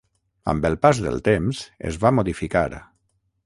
Amb 0.53 0.63
el 0.69 0.77
pas 0.85 1.03
del 1.07 1.21
temps 1.29 1.61
es 1.93 2.03
va 2.05 2.15
modificar. 2.21 2.67